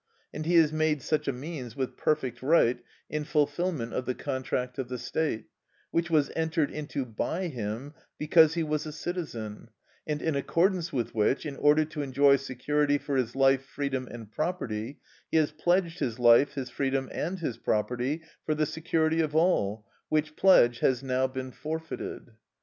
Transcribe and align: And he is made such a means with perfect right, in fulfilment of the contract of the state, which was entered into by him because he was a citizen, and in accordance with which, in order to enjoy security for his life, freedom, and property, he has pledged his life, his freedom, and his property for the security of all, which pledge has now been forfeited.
And 0.33 0.47
he 0.47 0.55
is 0.55 0.73
made 0.73 1.03
such 1.03 1.27
a 1.27 1.31
means 1.31 1.75
with 1.75 1.95
perfect 1.95 2.41
right, 2.41 2.79
in 3.07 3.23
fulfilment 3.23 3.93
of 3.93 4.07
the 4.07 4.15
contract 4.15 4.79
of 4.79 4.89
the 4.89 4.97
state, 4.97 5.45
which 5.91 6.09
was 6.09 6.31
entered 6.35 6.71
into 6.71 7.05
by 7.05 7.49
him 7.49 7.93
because 8.17 8.55
he 8.55 8.63
was 8.63 8.87
a 8.87 8.91
citizen, 8.91 9.69
and 10.07 10.19
in 10.23 10.35
accordance 10.35 10.91
with 10.91 11.13
which, 11.13 11.45
in 11.45 11.55
order 11.55 11.85
to 11.85 12.01
enjoy 12.01 12.37
security 12.37 12.97
for 12.97 13.15
his 13.15 13.35
life, 13.35 13.63
freedom, 13.63 14.07
and 14.09 14.31
property, 14.31 14.99
he 15.29 15.37
has 15.37 15.51
pledged 15.51 15.99
his 15.99 16.17
life, 16.17 16.55
his 16.55 16.71
freedom, 16.71 17.07
and 17.11 17.37
his 17.37 17.59
property 17.59 18.23
for 18.43 18.55
the 18.55 18.65
security 18.65 19.21
of 19.21 19.35
all, 19.35 19.85
which 20.09 20.35
pledge 20.35 20.79
has 20.79 21.03
now 21.03 21.27
been 21.27 21.51
forfeited. 21.51 22.31